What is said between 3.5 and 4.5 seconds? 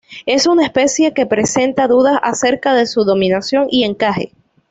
y encaje.